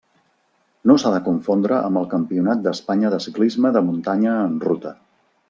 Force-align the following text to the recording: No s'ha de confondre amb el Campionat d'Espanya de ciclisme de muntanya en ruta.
No 0.91 0.95
s'ha 1.03 1.11
de 1.15 1.19
confondre 1.27 1.77
amb 1.89 2.01
el 2.01 2.07
Campionat 2.13 2.65
d'Espanya 2.65 3.13
de 3.17 3.21
ciclisme 3.27 3.75
de 3.77 3.85
muntanya 3.91 4.35
en 4.49 4.59
ruta. 4.67 4.97